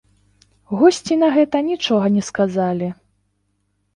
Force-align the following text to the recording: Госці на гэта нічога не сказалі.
Госці 0.79 1.17
на 1.23 1.27
гэта 1.35 1.57
нічога 1.67 2.05
не 2.15 2.23
сказалі. 2.29 2.87